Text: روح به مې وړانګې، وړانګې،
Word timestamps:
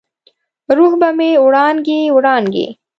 روح 0.77 0.93
به 1.01 1.09
مې 1.17 1.29
وړانګې، 1.45 1.99
وړانګې، 2.15 2.67